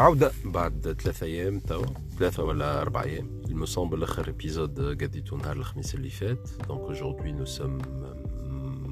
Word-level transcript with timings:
عودة 0.00 0.32
بعد 0.44 0.96
ثلاثة 1.02 1.26
أيام 1.26 1.60
توا 1.60 1.86
ثلاثة 2.18 2.44
ولا 2.44 2.82
أربع 2.82 3.02
أيام 3.02 3.42
il 3.48 3.54
me 3.54 3.66
semble 3.66 4.02
آخر 4.02 4.32
épisode 4.32 4.80
قديتو 4.80 5.36
نهار 5.36 5.56
الخميس 5.56 5.94
اللي 5.94 6.10
فات 6.10 6.48
donc 6.68 6.90
aujourd'hui 6.90 7.32
nous 7.32 7.58
sommes 7.58 7.82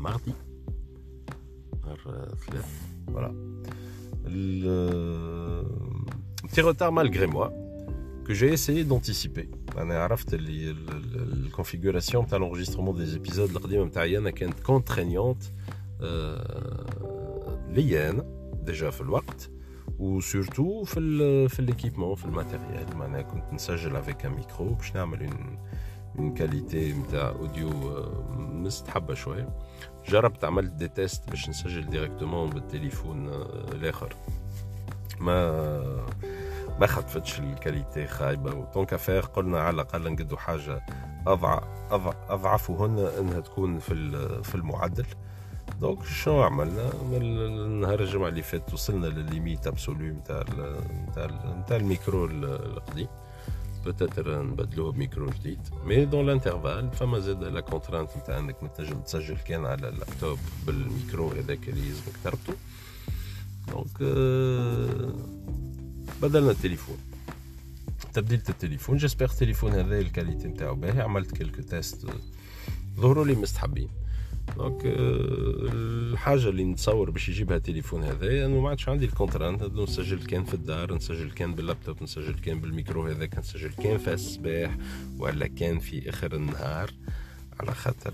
mardi 0.04 0.32
نهار 1.84 2.28
ثلاث 2.46 2.64
voilà 3.14 3.30
le 4.26 4.76
petit 6.48 6.60
retard 6.60 6.92
malgré 6.92 7.26
moi 7.26 7.52
que 8.24 8.32
j'ai 8.34 8.52
essayé 8.52 8.84
d'anticiper 8.84 9.78
انا 9.78 9.98
عرفت 9.98 10.34
اللي 10.34 10.70
الكونفيغوراسيون 11.14 12.26
تاع 12.26 12.38
l'enregistrement 12.38 12.94
des 12.96 13.16
épisodes 13.18 13.38
القديمه 13.56 13.84
نتاعي 13.84 14.18
انا 14.18 14.30
كانت 14.30 14.60
كونترينيونت 14.60 15.42
ليا 17.68 18.10
انا 18.10 18.24
ديجا 18.62 18.90
في 18.90 19.00
الوقت 19.00 19.50
و 19.99 20.10
surtout 20.10 20.83
في 20.83 20.99
ال 20.99 21.49
في 21.49 21.61
l'équipement 21.61 22.15
في 22.15 22.25
ال 22.25 22.33
matériel 22.33 22.97
معناها 22.97 23.21
كنت 23.21 23.53
نسجل 23.53 23.95
avec 23.95 24.25
un 24.25 24.31
micro 24.31 24.69
باش 24.69 24.95
نعمل 24.95 25.23
une 25.23 25.59
une 26.19 26.33
qualité 26.33 26.93
نتاع 26.93 27.29
audio 27.29 27.69
مستحبه 28.37 29.13
شوية 29.13 29.49
جربت 30.07 30.43
عملت 30.43 30.71
des 30.71 30.87
tests 30.87 31.29
باش 31.29 31.49
نسجل 31.49 31.89
directement 31.89 32.49
بالتليفون 32.49 33.27
الآخر 33.71 34.15
ما 35.19 35.51
ما 36.79 36.87
خطفتش 36.87 37.39
ال 37.39 37.48
qualité 37.48 38.07
خايبة. 38.07 38.55
و 38.55 38.59
tant 38.59 38.76
qu'à 38.76 38.93
faire 38.93 39.21
قلنا 39.21 39.59
على 39.59 39.73
الأقل 39.75 40.11
نقدو 40.11 40.37
حاجة 40.37 40.85
اضعف 41.27 41.63
أضعفهن 42.29 42.99
إنها 43.19 43.39
تكون 43.39 43.79
في 43.79 43.93
في 44.43 44.55
المعدل. 44.55 45.05
donc 45.81 46.05
شنو 46.05 46.41
عملنا؟ 46.41 46.91
من 47.11 47.81
نهار 47.81 47.99
الجمعة 47.99 48.27
اللي 48.27 48.41
فات 48.43 48.73
وصلنا 48.73 49.07
للل 49.07 49.27
limite 49.27 49.67
absolue 49.67 50.05
نتاع 50.05 50.43
نتاع 51.09 51.25
نتاع 51.59 51.77
الميكرو 51.77 52.25
القديم. 52.25 53.07
peut-être 53.85 54.43
نبدلوه 54.43 54.91
بميكرو 54.91 55.29
جديد. 55.29 55.59
mais 55.85 56.05
dans 56.05 56.25
l'intervalle 56.25 56.91
فما 56.91 57.19
زاد 57.19 57.43
la 57.43 57.59
contrainte 57.59 58.09
نتاع 58.17 58.39
إنك 58.39 58.63
ما 58.63 58.69
تنجم 58.69 58.99
تسجل 59.01 59.37
كان 59.37 59.65
على 59.65 59.89
اللابتوب 59.89 60.37
بالميكرو 60.67 61.29
هذاك 61.29 61.69
اللي 61.69 61.87
يلزمك 61.87 62.15
تربطو. 62.23 62.53
donc 63.67 64.01
بدلنا 66.21 66.51
التليفون. 66.51 66.97
تبديلة 68.13 68.43
التليفون. 68.49 68.97
j'espère 68.97 69.31
التليفون 69.31 69.71
هذا 69.71 69.99
ال 69.99 70.05
qualité 70.05 70.47
نتاعو 70.47 70.75
باهي. 70.75 71.01
عملت 71.01 71.37
quelques 71.37 71.61
tests 71.61 72.07
ظهروا 72.97 73.25
لي 73.25 73.35
مستحبين. 73.35 73.89
donc 74.57 74.81
الحاجة 74.85 76.49
اللي 76.49 76.63
نتصور 76.63 77.09
باش 77.09 77.29
يجيبها 77.29 77.57
التليفون 77.57 78.03
هذا 78.03 78.45
أنه 78.45 78.61
ما 78.61 78.69
عادش 78.69 78.89
عندي 78.89 79.05
ال 79.05 79.11
contrainte 79.11 79.63
نسجل 79.63 80.23
كان 80.23 80.43
في 80.43 80.53
الدار 80.53 80.93
نسجل 80.93 81.31
كان 81.31 81.55
باللابتوب 81.55 82.03
نسجل 82.03 82.33
كان 82.33 82.61
بالميكرو 82.61 83.07
هذاك 83.07 83.39
نسجل 83.39 83.69
كان 83.69 83.97
في 83.97 84.13
الصباح 84.13 84.77
ولا 85.17 85.47
كان 85.47 85.79
في 85.79 86.09
آخر 86.09 86.35
النهار. 86.35 86.91
على 87.59 87.73
خاطر 87.73 88.13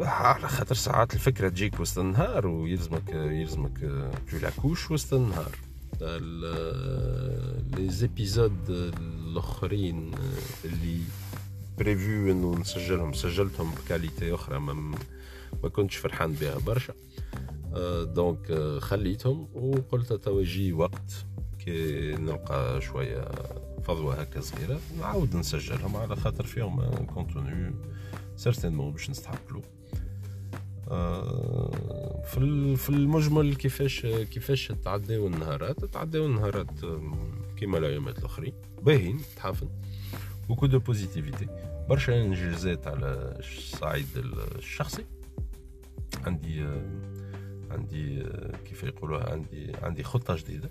على 0.00 0.48
خاطر 0.48 0.74
ساعات 0.74 1.14
الفكرة 1.14 1.48
تجيك 1.48 1.80
وسط 1.80 1.98
النهار 1.98 2.46
ويلزمك 2.46 3.08
يلزمك 3.14 3.78
tu 4.30 4.36
la 4.42 4.53
couches 4.53 4.90
وسط 4.90 5.14
النهار. 5.14 5.58
les 7.76 7.88
épisodes 7.88 8.70
الأخرين 8.70 10.10
اللي 10.64 11.00
prévu 11.78 12.32
إنه 12.32 12.58
نسجلهم. 12.58 13.12
سجلتهم 13.12 13.70
ب 13.74 13.81
qualité 13.81 14.34
أخرى 14.34 14.58
ما, 14.58 14.72
ما 15.62 15.68
كنتش 15.68 15.96
فرحان 15.96 16.32
بها 16.32 16.58
برشا. 16.58 16.94
donc 18.02 18.52
خليتهم 18.78 19.48
وقلت 19.54 20.12
توا 20.12 20.40
يجي 20.40 20.72
وقت 20.72 21.24
كي 21.64 22.12
نلقى 22.12 22.80
شوية 22.80 23.28
فضوه 23.84 24.14
هكا 24.14 24.40
صغيرة 24.40 24.80
نعاود 25.00 25.36
نسجلهم 25.36 25.96
على 25.96 26.16
خاطر 26.16 26.44
فيهم 26.44 27.06
contenu 27.06 27.74
certainement 28.36 28.92
باش 28.92 29.10
نستحقلو. 29.10 29.62
في 32.24 32.76
في 32.76 32.88
المجمل 32.90 33.54
كيفاش 33.54 34.06
كيفاش 34.06 34.72
تعداو 34.84 35.26
النهارات؟ 35.26 35.84
تعداو 35.84 36.26
النهارات 36.26 36.70
كيما 37.56 37.78
الأيامات 37.78 38.18
الأخرين 38.18 38.52
باهين 38.82 39.20
تحافن 39.36 39.68
beaucoup 40.48 40.66
de 40.66 40.78
positivité 40.78 41.46
برشا 41.88 42.22
انجازات 42.22 42.86
على 42.86 43.36
الصعيد 43.38 44.06
الشخصي 44.56 45.04
عندي 46.26 46.64
عندي 47.70 48.26
كيف 48.64 48.84
يقولوها 48.84 49.30
عندي 49.30 49.72
عندي 49.82 50.02
خطه 50.02 50.36
جديده 50.36 50.70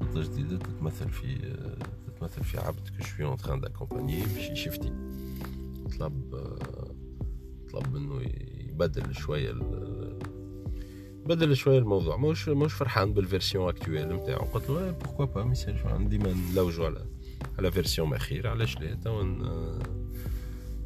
خطه 0.00 0.22
جديده 0.22 0.58
تتمثل 0.58 1.08
في 1.08 1.56
تتمثل 2.06 2.44
في 2.44 2.58
عبد 2.58 2.88
que 2.88 3.04
je 3.04 3.11
suis 3.11 3.26
en 3.26 3.36
train 3.36 3.60
d'accompagner 3.60 4.22
باش 4.22 4.50
يشفتي 4.50 4.92
طلب 5.98 6.34
طلب 7.72 7.92
منه 7.94 8.22
يبدل 8.68 9.14
شوية 9.14 9.52
بدل 11.26 11.56
شوية 11.56 11.78
الموضوع 11.78 12.16
مش 12.16 12.48
مش 12.48 12.72
فرحان 12.72 13.12
بال 13.12 13.24
version 13.24 13.68
actuelle 13.68 14.08
نتاعو 14.08 14.44
قلت 14.44 14.70
له 14.70 14.90
pourquoi 14.90 15.24
pas 15.24 15.44
ما 15.44 15.52
يسالش 15.52 15.80
ديما 16.00 16.34
نلوجو 16.52 16.84
على 16.84 17.06
على 17.58 17.72
version 17.72 18.14
أخيرة 18.14 18.50
علاش 18.50 18.78
لا؟ 18.78 18.94
تو 18.94 19.22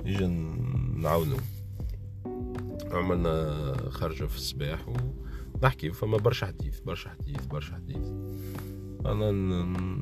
يجي 0.04 0.26
نعاونو. 0.96 1.36
عملنا 2.90 3.76
خرجة 3.90 4.24
في 4.24 4.36
الصباح 4.36 4.86
ونحكي 4.88 5.90
فما 5.90 6.16
برشا 6.16 6.46
حديث 6.46 6.80
برشا 6.80 7.10
حديث 7.10 7.46
برشا 7.46 7.74
حديث. 7.74 8.08
أنا 9.06 9.32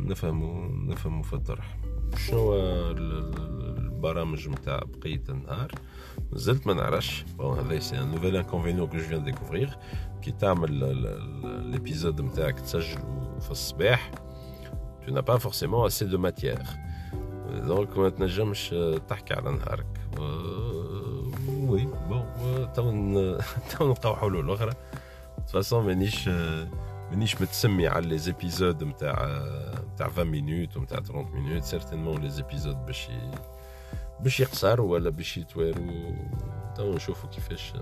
نفهمو 0.08 0.68
نفهمو 0.68 1.22
في 1.22 1.32
الطرح. 1.32 1.78
شنو 2.16 2.54
البرامج 2.90 4.48
نتاع 4.48 4.80
بقية 4.84 5.22
النهار؟ 5.28 5.72
زلت 6.32 6.66
ما 6.66 6.74
نعرفش. 6.74 7.24
bon 7.38 7.58
هذا 7.58 7.78
c'est 7.78 8.00
un 8.00 8.10
nouvel 8.10 8.36
inconvénient 8.36 8.88
que 8.88 8.96
je 8.96 9.02
viens 9.02 9.24
de 9.24 9.34
découvrir 9.34 9.74
كي 10.22 10.32
تعمل 10.32 10.72
l'épisode 11.70 12.20
نتاعك 12.20 12.60
تسجلو 12.60 13.38
في 13.40 13.50
الصباح. 13.50 14.10
Tu 15.04 15.12
n'as 15.12 15.22
pas 15.22 15.38
forcément 15.38 15.84
assez 15.84 16.06
de 16.06 16.16
matière. 16.16 16.78
donc 17.54 17.98
ما 17.98 18.08
تنجمش 18.08 18.74
تحكي 19.08 19.34
على 19.34 19.50
نهارك 19.50 19.86
oui 21.48 21.88
bon 22.08 22.26
تو 22.72 23.38
تو 23.70 23.88
نلقاو 23.88 24.16
حلول 24.16 24.50
أخرى 24.50 24.72
façon 25.52 25.86
مانيش 25.86 26.28
مانيش 27.10 27.40
متسمي 27.40 27.86
على 27.86 28.06
les 28.06 28.18
épisodes 28.18 28.84
نتاع 28.84 29.12
نتاع 29.94 30.06
20 30.06 30.26
minutes 30.26 30.76
ونتاع 30.76 31.00
30 31.00 31.40
minutes 31.40 31.62
certainement 31.62 32.22
les 32.22 32.30
épisodes 32.30 32.86
باش 32.86 33.08
باش 34.20 34.40
يقصروا 34.40 34.92
ولا 34.92 35.10
باش 35.10 35.36
يتواروا 35.36 36.12
تو 36.76 36.94
نشوفوا 36.94 37.30
كيفاش 37.30 37.72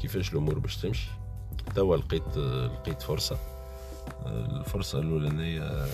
كيفاش 0.00 0.32
الأمور 0.32 0.58
باش 0.58 0.76
تمشي 0.76 1.10
توا 1.74 1.96
لقيت 1.96 2.36
لقيت 2.38 3.02
فرصه 3.02 3.38
الفرصة 4.26 5.00
الأولانية 5.00 5.84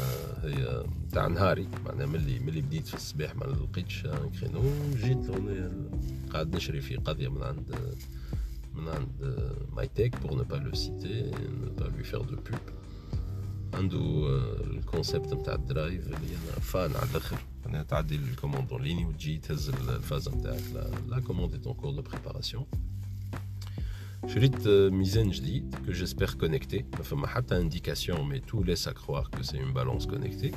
هي 0.42 0.84
تاع 1.12 1.26
نهاري 1.26 1.69
معناها 1.86 2.06
ملي 2.06 2.38
ملي 2.38 2.60
بديت 2.62 2.86
في 2.86 2.94
الصباح 2.94 3.36
ما 3.36 3.44
لقيتش 3.44 4.02
créneau 4.41 4.62
جيت 4.94 5.28
لهنا 5.28 5.91
قاعد 6.32 6.56
نشري 6.56 6.80
في 6.80 6.97
قضية 6.97 7.28
من 7.28 7.42
عند 7.42 7.97
من 8.75 8.88
عند 8.88 9.36
Mytek 9.72 10.21
pour 10.22 10.34
ne 10.34 10.44
pas 10.44 10.56
le 10.56 10.75
citer 10.75 11.31
ne 11.31 11.71
pas 11.78 11.84
lui 11.84 12.05
faire 12.05 12.22
de 12.22 12.37
pub 12.37 12.60
عنده 13.75 13.98
ال 14.60 14.70
concept 14.70 15.34
نتاع 15.34 15.54
ال 15.55 15.63
drive 15.63 16.06
اللي 16.06 16.16
أنا 16.16 16.60
fan 16.60 16.91
على 16.96 17.10
الآخر. 17.10 17.38
أنا 17.66 17.82
تعدي 17.82 18.16
ال 18.16 18.23
commande 18.23 18.72
en 18.72 18.82
ligne 18.82 19.05
وتجي 19.06 19.38
تهز 19.38 19.69
الفازة 19.69 20.36
نتاعك 20.36 20.62
la 21.09 21.21
commande 21.21 21.55
est 21.55 21.59
en 21.75 21.79
cours 21.79 21.91
de 21.93 22.02
préparation 22.02 22.67
شريت 24.26 24.69
ميزان 24.69 25.31
جديد 25.31 25.75
que 25.87 25.93
j'espère 25.93 26.37
connecté 26.37 26.82
ما 26.97 27.03
فما 27.03 27.26
حتى 27.26 27.56
indication 27.56 28.29
mais 28.29 28.38
tout 28.41 28.62
laisse 28.62 28.88
croire 28.88 29.31
que 29.31 29.43
c'est 29.43 29.56
une 29.56 29.73
balance 29.73 30.06
connectée. 30.06 30.55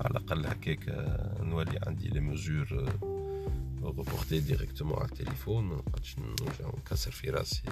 على 0.00 0.10
الاقل 0.10 0.46
هكاك 0.46 0.88
نولي 1.40 1.80
عندي 1.86 2.08
les 2.08 2.20
mesures 2.20 2.92
reportées 3.82 4.40
directement 4.40 4.96
على 4.98 5.04
التليفون 5.04 5.64
ما 5.64 5.74
نقعدش 5.74 6.16
نرجع 6.18 6.78
نكسر 6.78 7.10
في 7.10 7.30
راسي 7.30 7.62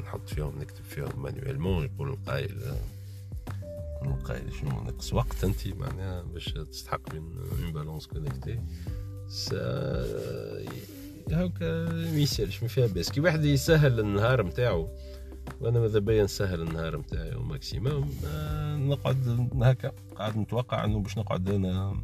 نحط 0.00 0.28
فيهم 0.28 0.58
نكتب 0.58 0.84
فيهم 0.84 1.22
manuellement 1.22 1.84
يقول 1.84 2.08
القايل 2.08 2.62
القايل 4.02 4.52
شنو 4.60 4.70
نقص 4.70 5.14
وقت 5.14 5.44
انت 5.44 5.66
معناها 5.66 6.22
باش 6.22 6.44
تستحق 6.44 7.14
une 7.14 7.72
balance 7.72 8.06
connectée 8.06 8.60
هاكا 11.32 11.84
ما 11.92 12.18
يسالش 12.18 12.62
ما 12.62 12.68
فيها 12.68 12.86
باس 12.86 13.12
كي 13.12 13.20
واحد 13.20 13.44
يسهل 13.44 14.00
النهار 14.00 14.46
نتاعو 14.46 14.88
وأنا 15.60 15.80
ماذا 15.80 15.98
بيا 15.98 16.24
نسهل 16.24 16.60
النهار 16.62 16.96
نتاعي 16.96 17.30
maximum 17.30 18.10
نقعد 18.88 19.48
هكا. 19.62 19.92
قاعد 20.16 20.36
نتوقع 20.36 20.84
إنه 20.84 21.00
باش 21.00 21.18
نقعد 21.18 21.48
أنا 21.48 21.96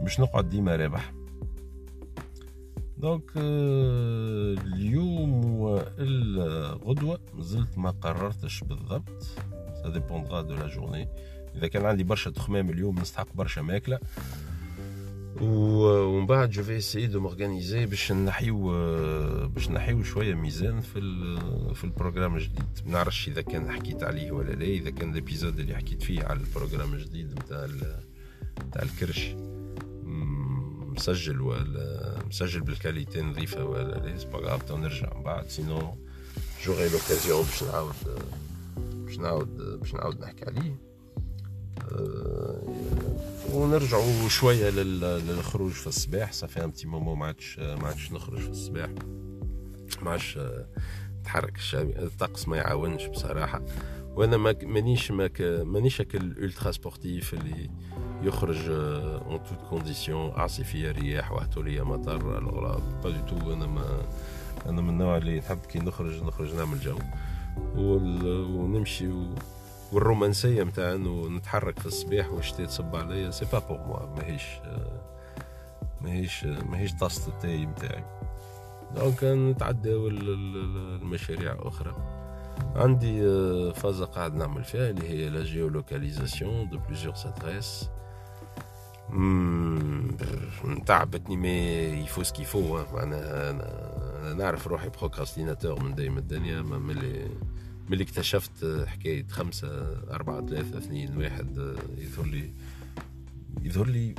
باش 0.00 0.20
نقعد 0.20 0.48
ديما 0.48 0.76
رابح. 0.76 1.12
donc 2.98 3.30
اليوم 4.66 5.44
والغدوة 5.44 7.20
زلت 7.38 7.78
ما 7.78 7.90
قررتش 7.90 8.64
بالضبط. 8.64 9.22
ça 9.82 9.88
dépendra 9.88 10.40
de 10.40 10.54
la 10.54 10.68
journée 10.68 11.08
إذا 11.54 11.68
كان 11.68 11.84
عندي 11.84 12.04
برشا 12.04 12.30
تخمام 12.30 12.70
اليوم 12.70 12.98
نستحق 12.98 13.28
برشا 13.34 13.60
ماكلة. 13.60 13.98
ومن 15.40 16.26
بعد 16.26 16.50
je 16.50 16.62
vais 16.62 16.76
essayer 16.76 17.06
de 17.06 17.20
m'organiser 17.20 17.86
باش 17.86 18.12
نحيو 18.12 18.58
باش 19.48 19.70
نحيو 19.70 20.02
شوية 20.02 20.34
ميزان 20.34 20.80
في 20.80 21.00
في 21.74 21.84
ال 21.84 21.89
programme 21.89 22.36
الجديد 22.36 22.64
ما 22.86 22.92
نعرفش 22.92 23.28
اذا 23.28 23.42
كان 23.42 23.70
حكيت 23.70 24.02
عليه 24.02 24.30
ولا 24.30 24.52
لا 24.52 24.64
اذا 24.64 24.90
كان 24.90 25.12
ال 25.12 25.18
épisode 25.18 25.58
اللي 25.58 25.74
حكيت 25.74 26.02
فيه 26.02 26.24
على 26.24 26.40
ال 26.40 26.45
programme 26.45 26.94
الجديد 26.94 27.32
نتاع 27.32 27.66
نتاع 28.66 28.82
الكرش 28.82 29.34
مسجل 30.98 31.40
ولا 31.40 32.18
مسجل 32.28 32.60
بال 32.60 32.74
qualité 32.74 33.22
نظيفه 33.22 33.64
ولا 33.64 33.98
لا 33.98 34.18
c'est 34.18 34.26
pas 34.26 34.58
tout 34.58 34.76
نرجع 34.76 35.14
من 35.14 35.22
بعد 35.22 35.48
sinon 35.48 35.94
j'aurai 36.64 36.88
l'occasion 36.88 37.42
باش 37.42 37.62
نعاود 37.62 37.94
باش 39.04 39.18
نعاود 39.18 39.78
باش 39.80 39.94
نعاود 39.94 40.20
نحكي 40.20 40.44
عليه 40.44 40.76
ونرجعوا 43.52 44.28
شوية 44.28 44.70
للخروج 44.70 45.70
في 45.70 45.86
الصباح. 45.86 46.32
ça 46.32 46.43
fait 46.43 46.64
un 46.64 46.72
moment 46.84 47.18
ما 47.18 47.26
عادش 47.26 47.58
ما 47.58 47.86
عادش 47.86 48.12
نخرج 48.12 48.38
في 48.38 48.48
الصباح. 48.48 48.90
ما 50.02 50.10
عادش 50.10 50.38
تحرك 51.24 51.58
الطقس 51.74 52.48
ما 52.48 52.56
يعاونش 52.56 53.06
بصراحة. 53.06 53.62
وأنا 54.14 54.36
ما 54.36 54.54
مانيش 54.62 55.10
ما 55.10 55.30
مانيش 55.64 56.00
هاك 56.00 56.16
ال 56.16 56.25
ultra 56.25 56.72
sportif 56.72 57.34
اللي 57.34 57.70
يخرج 58.22 58.68
en 58.68 59.42
toutes 59.42 59.58
conditions 59.70 60.30
عاصفيه 60.30 60.90
رياح 60.90 61.32
واحتوليه 61.32 61.82
مطر 61.82 62.38
alors 62.38 62.78
pas 63.02 63.10
du 63.10 63.26
tout 63.26 63.52
أنا 63.52 63.66
ما 63.66 64.08
أنا 64.66 64.80
من 64.80 64.88
النوع 64.88 65.16
اللي 65.16 65.38
نحب 65.38 65.58
كي 65.58 65.78
نخرج 65.78 66.22
نخرج 66.22 66.54
نعمل 66.54 66.80
جو. 66.80 66.98
ونمشي 67.76 69.08
والرومانسية 69.92 70.62
نتاع 70.62 70.94
إنه 70.94 71.28
نتحرك 71.28 71.78
في 71.78 71.86
الصباح 71.86 72.30
والشتاء 72.32 72.66
تصب 72.66 72.96
عليا 72.96 73.30
c'est 73.30 73.44
pas 73.52 73.58
pour 73.58 73.78
moi 73.78 74.06
ماهيش 74.16 74.44
ماهيش 76.00 76.44
ماهيش 76.44 76.94
طاسه 76.94 77.28
التاي 77.32 77.66
نتاعي 77.66 78.04
donc 78.96 79.24
نتعداو 79.24 80.08
المشاريع 80.08 81.56
أخرى. 81.58 81.96
عندي 82.76 83.20
فازة 83.72 84.04
قاعد 84.06 84.34
نعمل 84.34 84.64
فيها 84.64 84.90
اللي 84.90 85.08
هي 85.08 85.28
la 85.28 85.42
géolocalisation 85.42 86.68
de 86.68 86.78
plusieurs 86.78 87.14
adresses 87.14 87.88
تعبتني 90.86 91.36
mais 91.36 91.48
il 92.04 92.10
vaut 92.10 92.22
ce 92.22 92.32
qu'il 92.32 92.58
vaut 92.58 92.78
معناها 92.92 93.50
أنا 93.50 94.34
نعرف 94.34 94.66
روحي 94.66 94.88
procrastinateur 94.88 95.82
من 95.82 95.94
دايما 95.94 96.18
الدنيا 96.18 96.62
ما 96.62 96.78
ملي 96.78 97.30
ملي 97.90 98.04
اكتشفت 98.04 98.84
حكاية 98.86 99.26
خمسة 99.28 99.68
أربعة 100.10 100.46
ثلاثة 100.46 100.78
اثنين 100.78 101.16
واحد 101.16 101.76
يظهر 101.98 102.26
لي 102.26 102.50
يظهر 103.62 103.86
لي 103.86 104.14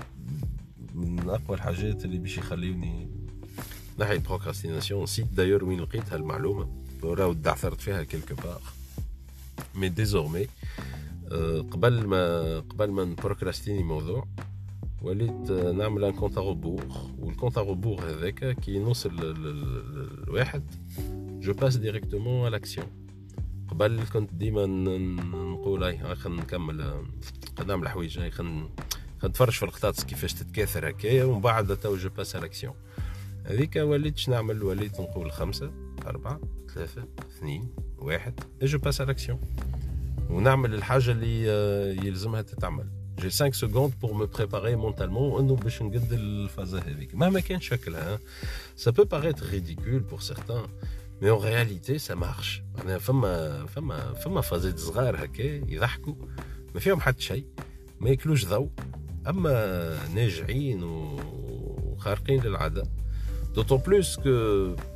من 0.94 1.30
أقوى 1.30 1.58
الحاجات 1.58 2.06
اللي 2.06 2.18
باش 2.18 2.38
يخليوني 2.38 3.10
ناحية 3.98 4.18
procrastination 4.18 5.04
نسيت 5.04 5.28
d'ailleurs 5.28 5.66
وين 5.66 5.80
لقيت 5.80 6.14
هالمعلومة 6.14 6.70
راهو 7.04 7.34
عثرت 7.34 7.82
فيها 7.82 8.04
quelque 8.04 8.36
part 8.36 8.62
mais 9.76 9.90
désormais 9.90 10.48
قبل 11.72 12.08
ما 12.08 12.60
قبل 12.60 12.92
ما 12.92 13.06
نبروكراستيني 13.06 13.84
موضوع 13.84 14.28
وليت 15.02 15.52
نعمل 15.52 16.04
un 16.04 16.14
compte 16.14 16.38
à 16.38 16.44
rebours 16.44 16.86
وال 17.20 17.29
compte 17.29 17.58
à 17.58 17.63
rebours 17.63 18.02
هذاك 18.02 18.56
كي 18.60 18.80
نوصل 18.80 19.16
للواحد 19.16 20.64
je 21.42 21.54
passe 21.54 21.78
directement 21.78 22.52
à 22.52 22.57
l'action 22.57 22.99
قبل 23.80 24.04
كنت 24.14 24.34
ديما 24.34 24.66
نقول 24.66 25.84
هاي 25.84 26.16
خلينا 26.16 26.42
نكمل 26.42 26.82
خلينا 27.58 27.74
نعمل 27.74 27.90
حوايج 27.90 28.30
خلينا 28.30 28.70
نتفرج 29.24 29.54
في 29.54 29.64
القطاطس 29.64 30.04
كيفاش 30.04 30.34
تتكاثر 30.34 30.90
هكايا 30.90 31.24
ومن 31.24 31.42
بعد 31.42 31.78
تو 31.78 31.96
je 31.96 32.10
passe 32.10 32.36
à 32.36 32.40
l'action 32.40 32.74
هذيك 33.46 33.76
وليت 33.76 34.30
نعمل؟ 34.30 34.64
وليت 34.64 35.00
نقول 35.00 35.32
خمسة 35.32 35.72
أربعة 36.08 36.40
ثلاثة 36.74 37.08
اثنين 37.20 37.70
واحد 37.98 38.40
je 38.62 38.80
passe 38.80 39.02
à 39.02 39.06
l'action 39.06 39.40
ونعمل 40.30 40.74
الحاجة 40.74 41.12
اللي 41.12 41.48
يلزمها 42.08 42.42
تتعمل. 42.42 42.90
j'ai 43.20 43.30
5 43.30 43.52
secondes 43.52 43.94
pour 44.02 44.14
me 44.14 44.26
préparer 44.26 44.76
mentalement 44.76 45.44
انه 45.44 45.56
باش 45.56 45.82
نقد 45.82 46.12
الفازة 46.12 46.80
هذيك 46.80 47.16
مهما 47.16 47.40
كان 47.40 47.62
شكلها 47.62 48.20
ça 48.76 48.92
peut 48.92 49.04
paraître 49.04 49.46
ridicule 49.46 50.00
pour 50.00 50.20
certains 50.20 50.64
mais 51.22 51.30
en 51.30 51.44
réalité 51.44 51.98
ça 51.98 52.16
marche 52.16 52.62
معناها 52.78 52.98
فما 52.98 53.66
فما 53.66 54.14
فما 54.14 54.42
فازات 54.42 54.80
صغار 54.80 55.26
هكا 55.26 55.44
يضحكوا 55.44 56.16
ما 56.74 56.80
فيهم 56.80 57.00
حتى 57.00 57.22
شيء 57.22 57.46
ما 58.00 58.10
ياكلوش 58.10 58.46
ضوء. 58.46 58.70
أما 59.28 59.98
ناجعين 60.16 60.84
وخارقين 60.84 62.42
للعادة 62.42 62.84
d'autant 63.56 63.78
plus 63.78 64.20
que 64.20 64.30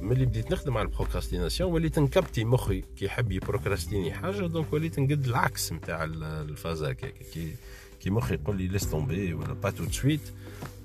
ملي 0.02 0.26
بديت 0.26 0.52
نخدم 0.52 0.78
على 0.78 0.88
ال 0.88 0.93
procrastination 0.93 1.72
وليت 1.72 2.00
نكابتي 2.00 2.44
مخي 2.44 2.84
كي 2.98 3.06
يحب 3.06 3.32
يبروكراستيني 3.32 4.14
حاجة 4.14 4.48
دونك 4.48 4.74
وليت 4.74 5.00
نقد 5.00 5.26
العكس 5.26 5.74
نتاع 5.74 6.04
الفاز 6.04 6.84
هكاك. 6.84 7.14
كي 7.34 7.56
كي 8.00 8.10
مخي 8.10 8.34
يقول 8.34 8.58
لي 8.58 8.68
laisse 8.68 8.90
tomber 8.90 9.34
ولا 9.34 9.54
pas 9.54 9.70
tout 9.70 9.84
de 9.84 9.92
suite 9.92 10.22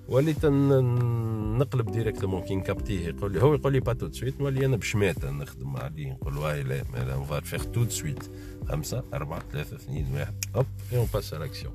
وليت 0.08 0.46
نقلب 0.46 1.90
directement 1.90 2.42
كي 2.43 2.56
نكابتيه. 2.56 3.06
يقول 3.08 3.32
لي 3.32 3.43
هو 3.43 3.55
يقول 3.55 3.72
لي 3.72 3.81
pas 3.80 3.92
tout 3.92 4.06
de 4.06 4.12
suite 4.12 4.40
نولي 4.40 4.66
أنا 4.66 4.76
بشماتة 4.76 5.31
نخدم 5.31 5.76
عليه 5.76 6.12
نقول 6.12 6.34
له 6.34 6.62
لا 6.62 6.82
لا 6.94 7.14
on 7.14 7.25
va 7.25 7.40
faire 7.40 7.64
tout 7.64 7.80
de 7.80 7.88
suite 7.88 8.30
خمسة 8.69 9.05
أربعة 9.14 9.43
ثلاثة 9.52 9.76
اثنين 9.76 10.06
واحد 10.14 10.34
passe 11.12 11.32
à 11.32 11.38
l'action. 11.38 11.72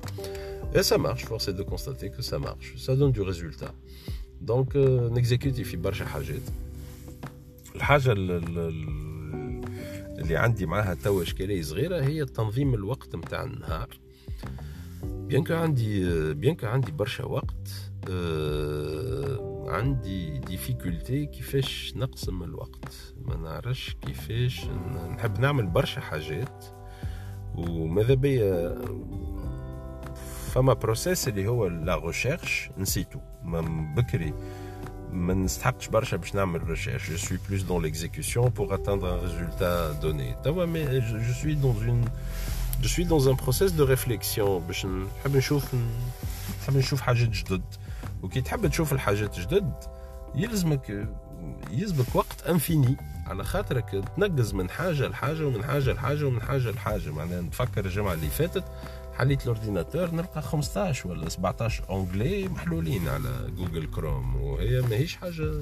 Et 0.74 0.82
ça 0.82 0.98
marche. 0.98 1.24
Force 1.24 1.48
est 1.48 1.58
de 1.62 1.62
constater 1.62 2.08
que 2.10 2.22
ça 2.22 2.38
marche. 2.38 2.68
Ça 2.76 2.96
donne 2.96 3.12
du 3.12 3.22
résultat. 3.22 3.72
Donc 4.40 4.74
euh, 4.74 5.12
نكزيكوتي 5.12 5.64
في 5.64 5.76
برشا 5.76 6.04
حاجات 6.04 6.42
الحاجة 7.76 8.12
اللي 10.18 10.36
عندي 10.36 10.66
معاها 10.66 10.94
توا 10.94 11.22
اشكاليه 11.22 11.62
صغيرة 11.62 12.04
هي 12.04 12.24
تنظيم 12.24 12.74
الوقت 12.74 13.16
نتاع 13.16 13.44
النهار. 13.44 13.88
bien 15.02 15.44
que 15.44 15.54
عندي 15.54 16.34
bien 16.34 16.54
que 16.54 16.66
عندي 16.66 16.92
برشا 16.92 17.24
وقت 17.24 17.68
آه 18.10 19.64
عندي 19.68 20.38
difficulté 20.38 21.26
كيفاش 21.26 21.92
نقسم 21.96 22.42
الوقت. 22.42 23.14
ما 23.20 23.36
نعرفش 23.36 23.96
كيفاش 24.02 24.66
نحب 25.10 25.40
نعمل 25.40 25.66
برشا 25.66 26.00
حاجات. 26.00 26.64
وماذا 27.54 28.14
بيا؟ 28.14 28.78
فما 30.54 30.72
process 30.72 31.28
اللي 31.28 31.46
هو 31.46 31.66
la 31.66 31.96
recherche 31.96 32.70
نسيتو 32.78 33.18
بكري 33.96 34.34
ما 35.10 35.34
نستحقش 35.34 35.88
برشا 35.88 36.16
باش 36.16 36.34
نعمل 36.34 36.68
recherche 36.68 37.10
je 37.10 37.16
suis 37.16 37.38
plus 37.48 37.62
dans 37.62 37.82
l'exécution 37.82 38.48
pour 38.48 38.74
atteindre 38.74 39.14
un 39.14 39.20
résultat 39.20 39.92
donné 39.92 40.36
توا 40.44 40.66
mais 40.66 41.00
je 41.00 41.32
suis 41.42 41.54
dans 41.54 41.88
un 41.88 42.04
je 42.82 42.88
suis 42.88 43.04
dans 43.04 43.28
un 43.28 43.36
process 43.36 43.72
de 43.72 43.84
réflexion 43.84 44.66
باش 44.66 44.86
نحب 44.86 45.36
نشوف 45.36 45.74
نحب 46.62 46.76
نشوف 46.76 47.00
حاجات 47.00 47.28
جدد. 47.28 47.62
وكي 48.24 48.40
تحب 48.40 48.66
تشوف 48.66 48.92
الحاجات 48.92 49.38
جدد 49.38 49.72
يلزمك 50.34 51.08
يلزمك 51.70 52.14
وقت 52.14 52.42
infini 52.48 52.96
على 53.26 53.44
خاطرك 53.44 54.04
تنقز 54.16 54.54
من 54.54 54.70
حاجة 54.70 55.08
لحاجة 55.08 55.46
ومن 55.46 55.64
حاجة 55.64 55.92
لحاجة 55.92 56.24
ومن 56.24 56.42
حاجة 56.42 56.70
لحاجة. 56.70 57.10
معناها 57.10 57.40
نتفكر 57.40 57.84
الجمعة 57.84 58.14
اللي 58.14 58.26
فاتت 58.28 58.64
حليت 59.14 59.42
ال 59.42 59.48
ordinateur 59.48 60.10
نلقى 60.10 60.42
15 60.42 61.08
ولا 61.08 61.28
17 61.28 61.84
onglets 61.90 62.48
محلولين 62.48 63.08
على 63.08 63.50
جوجل 63.56 63.86
كروم 63.86 64.36
وهي 64.36 64.80
ماهيش 64.80 65.16
حاجة. 65.16 65.52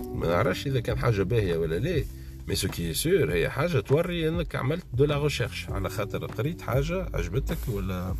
ما 0.00 0.26
نعرفش 0.28 0.66
إذا 0.66 0.80
كان 0.80 0.98
حاجة 0.98 1.22
باهية 1.22 1.56
ولا 1.56 1.78
لا 1.78 2.04
mais 2.48 2.54
ce 2.54 2.68
qui 2.68 2.94
est 2.94 3.13
sûr 3.13 3.32
هي 3.32 3.50
حاجة 3.50 3.80
توري 3.80 4.28
إنك 4.28 4.56
عملت 4.56 4.84
de 4.92 5.04
la 5.04 5.18
recherche 5.22 5.70
على 5.70 5.90
خاطر 5.90 6.26
قريت 6.26 6.62
حاجة 6.62 7.06
عجبتك 7.14 7.58
ولا 7.68 8.14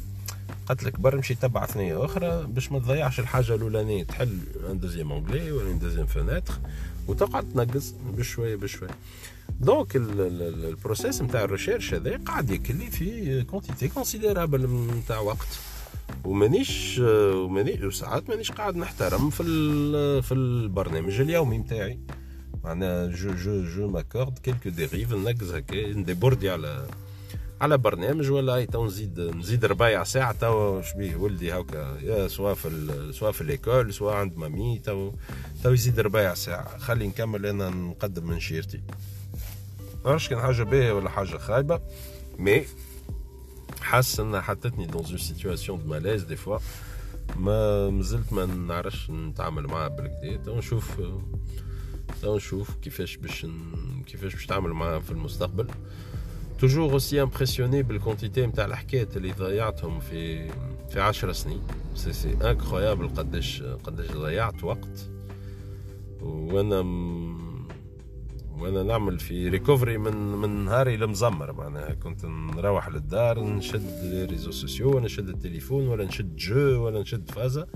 قالت 0.71 0.85
لك 0.85 1.01
بر 1.01 1.17
مشي 1.17 1.35
تبع 1.35 1.67
ثنيه 1.67 2.05
أخرى 2.05 2.47
باش 2.49 2.73
ما 2.73 2.79
تضيعش 2.79 3.21
الحاجة 3.21 3.55
الأولانية 3.55 4.05
تحل 4.05 4.39
un 4.71 4.79
deuxième 4.79 5.13
onglet 5.13 5.53
ولا 5.53 5.71
une 5.71 5.79
deuxième 5.79 6.07
fenêtre 6.07 6.55
وتقعد 7.09 7.49
تنقز 7.49 7.95
بشوية 8.19 8.57
بشوية. 8.57 8.91
donc 9.61 9.97
ال 9.97 10.12
process 10.13 11.23
نتاع 11.23 11.45
ال 11.45 11.50
recherche 11.50 11.95
هذا 11.95 12.17
قاعد 12.17 12.51
ياكل 12.51 12.75
في 12.75 13.43
quantité 13.43 13.89
considérable 13.89 14.67
نتاع 14.99 15.19
وقت. 15.19 15.59
ومانيش 16.25 16.99
ومانيش 17.35 17.95
ساعات 17.95 18.31
مانيش 18.31 18.53
قاعد 18.53 18.77
نحترم 18.77 19.31
في 19.31 19.43
في 20.23 20.35
البرنامج 20.35 21.21
اليومي 21.21 21.59
نتاعي 21.59 21.99
معناها 22.65 23.07
je 23.07 23.35
je 23.35 23.65
je 23.65 23.89
m'accorde 23.89 24.39
quelques 24.39 24.69
dérives 24.69 25.13
نقز 25.13 25.55
هكا 25.55 25.93
نديبوردي 25.93 26.51
على 26.51 26.87
على 27.61 27.79
برنامج 27.79 28.31
ولا 28.31 28.65
تو 28.65 28.87
نزيد 28.87 29.21
نزيد 29.21 29.65
ربايع 29.65 30.05
ساعة 30.05 30.33
تو 30.33 30.83
شبيه 30.83 31.17
ولدي 31.17 31.53
هاكا 31.53 31.99
يا 32.03 32.29
سواء 32.29 32.55
في 32.55 33.13
سواء 33.13 33.33
في 33.33 33.45
l'école 33.45 33.95
سواء 33.95 34.15
عند 34.15 34.37
مامي 34.37 34.79
تو 34.79 35.13
تو 35.63 35.71
يزيد 35.71 36.01
ربايع 36.01 36.35
ساعة. 36.35 36.79
خلي 36.79 37.07
نكمل 37.07 37.47
أنا 37.47 37.71
نقدم 37.71 38.27
من 38.27 38.41
شيرتي. 38.41 38.83
معرفش 40.05 40.29
كان 40.29 40.41
حاجة 40.41 40.63
باهية 40.63 40.93
ولا 40.93 41.11
حاجة 41.11 41.37
خايبة؟ 41.37 41.81
mais 42.39 42.67
حاسس 43.81 44.21
إنها 44.21 44.41
حطتني 44.41 44.87
dans 44.87 45.05
une 45.05 45.19
situation 45.19 45.79
de 45.79 45.87
malaise 45.87 46.23
des 46.23 46.37
fois 46.37 46.59
ما 47.37 47.91
مازلت 47.91 48.33
ما 48.33 48.47
نعرفش 48.47 49.11
نتعامل 49.11 49.67
معها 49.67 49.89
بالكدا. 49.89 50.37
تو 50.37 50.59
نشوف 50.59 51.01
تو 52.23 52.37
نشوف 52.37 52.71
كيفاش 52.83 53.17
باش 53.17 53.47
كيفاش 54.07 54.35
باش 54.35 54.45
نتعامل 54.45 54.71
معها 54.71 54.99
في 54.99 55.11
المستقبل. 55.11 55.67
toujours 56.61 56.93
aussi 56.93 57.23
impressionné 57.23 57.83
بالكونتيتي 57.83 58.47
نتاع 58.47 58.65
الحكايات 58.65 59.17
اللي 59.17 59.33
ضيعتهم 59.33 60.01
في 60.01 60.49
في 60.89 61.01
10 61.01 61.33
سنين. 61.33 61.63
c'est 61.95 62.13
c'est 62.13 62.37
incroyable 62.45 63.09
قداش 63.09 63.63
قداش 63.63 64.11
ضيعت 64.11 64.65
وقت. 64.65 65.11
وأنا 66.23 66.81
وأنا 68.59 68.83
نعمل 68.83 69.19
في 69.19 69.49
recovery 69.49 69.99
من 69.99 70.17
من 70.17 70.65
نهاري 70.65 70.95
المزمر 70.95 71.53
معناها 71.53 71.95
كنت 71.95 72.25
نروح 72.25 72.89
للدار 72.89 73.45
نشد 73.45 74.27
réseaux 74.31 74.51
sociaux 74.51 75.01
نشد 75.01 75.29
التليفون 75.29 75.89
ولا 75.89 76.05
نشد 76.05 76.37
jeu 76.37 76.85
ولا 76.85 77.01
نشد 77.01 77.31
فازا 77.31 77.67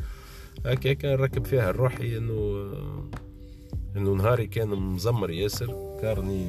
هكاك 0.67 1.05
نركب 1.05 1.45
فيها 1.45 1.71
روحي 1.71 2.19
انه 2.19 2.71
إنه 3.97 4.14
نهاري 4.14 4.47
كان 4.47 4.69
مزمر 4.69 5.31
ياسر. 5.31 5.99
carrément 6.02 6.47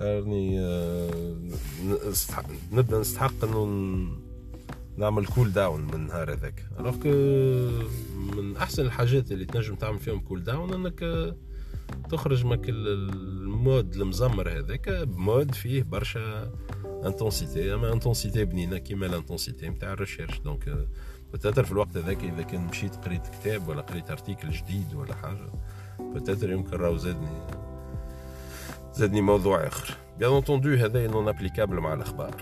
carrément 0.00 0.60
آه، 0.60 1.34
نبدأ 2.72 2.98
نستحق 3.00 3.44
إنه 3.44 3.66
نعمل 4.96 5.26
cool 5.26 5.52
down 5.52 5.80
من 5.80 5.94
النهار 5.94 6.32
هذاك. 6.32 6.66
alors 6.80 6.96
من 8.36 8.56
أحسن 8.56 8.82
الحاجات 8.82 9.32
اللي 9.32 9.44
تنجم 9.44 9.74
تعمل 9.74 9.98
فيهم 9.98 10.20
cool 10.20 10.44
down 10.44 10.72
إنك 10.74 11.34
تخرج 12.10 12.46
م 12.46 12.53
هاك 12.53 12.68
ال 12.68 12.93
mood 12.93 13.94
المزمر 13.96 14.58
هذاك 14.58 14.88
ب 14.88 15.01
mood 15.01 15.54
فيه 15.54 15.82
برشا 15.82 16.52
intensité 17.04 17.74
أما 17.74 17.92
intensité 17.92 18.44
بنينة 18.44 18.78
كيما 18.78 19.06
ال 19.06 19.12
intensité 19.12 19.68
نتاع 19.68 19.92
ال 19.92 19.96
recherche. 19.96 20.38
donc 20.38 20.88
peut-être 21.32 21.64
في 21.64 21.72
الوقت 21.72 21.96
هذاك 21.96 22.24
إذا 22.24 22.42
كان 22.42 22.66
مشيت 22.66 22.96
قريت 22.96 23.26
كتاب 23.26 23.68
ولا 23.68 23.80
قريت 23.80 24.10
article 24.10 24.50
جديد 24.50 24.94
ولا 24.94 25.14
حاجة 25.14 25.52
peut-être 26.00 26.50
يمكن 26.50 26.76
راهو 26.76 26.96
زادني 26.96 27.59
زادني 29.00 29.20
موضوع 29.20 29.66
اخر 29.66 29.96
bien 30.18 30.32
entendu 30.32 30.74
هذا 30.74 31.06
non 31.06 31.28
applicable 31.28 31.80
مع 31.80 31.94
الاخبار 31.94 32.34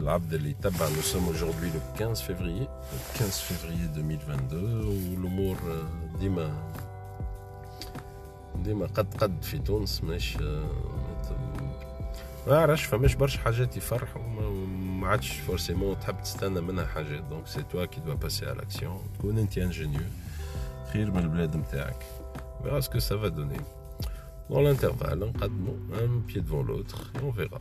العبد 0.00 0.34
اللي 0.34 0.52
تبع 0.52 0.88
nous 0.88 1.14
sommes 1.14 1.28
aujourd'hui 1.28 1.70
le 1.70 1.98
15 1.98 2.20
février 2.20 2.66
le 2.92 3.18
15 3.18 3.40
février 3.40 3.88
2022 3.94 4.84
والامور 4.84 5.56
ديما 6.20 6.54
ديما 8.56 8.86
قد 8.86 9.14
قد 9.14 9.42
في 9.42 9.58
تونس 9.58 10.04
مش 10.04 10.36
ما 12.46 12.58
عرفش 12.58 12.84
فماش 12.84 13.14
برشا 13.14 13.40
حاجات 13.40 13.76
يفرحوا 13.76 14.22
ما 14.22 15.08
عادش 15.08 15.30
forcément 15.30 16.00
تحب 16.00 16.22
تستنى 16.22 16.60
منها 16.60 16.86
حاجات 16.86 17.22
donc 17.22 17.46
c'est 17.46 17.62
toi 17.62 17.84
qui 17.84 18.00
dois 18.00 18.14
passer 18.14 18.46
à 18.46 18.58
l'action 18.58 18.98
تكون 19.18 19.38
انت 19.38 19.58
ingénieux 19.58 20.00
خير 20.92 21.10
من 21.10 21.18
البلاد 21.18 21.56
نتاعك 21.56 22.02
ça 22.98 23.16
va 23.16 23.30
donner. 23.30 23.56
Dans 24.48 24.60
l'intervalle, 24.60 25.32
de 25.40 26.04
un 26.04 26.20
pied 26.26 26.40
devant 26.40 26.62
l'autre, 26.62 27.12
et 27.16 27.24
on 27.24 27.30
verra. 27.30 27.58